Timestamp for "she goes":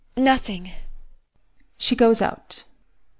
1.77-2.23